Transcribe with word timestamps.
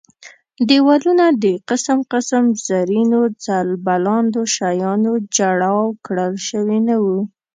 دېوالونه 0.69 1.25
د 1.43 1.45
قسم 1.69 1.99
قسم 2.13 2.43
زرینو 2.67 3.21
ځل 3.45 3.67
بلاندو 3.85 4.41
شیانو 4.55 5.13
جړاو 5.37 5.85
کړل 6.05 6.33
شوي 6.47 6.79
نه 6.87 6.95
وو. 7.03 7.19